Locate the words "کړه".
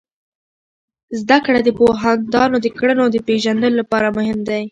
1.45-1.59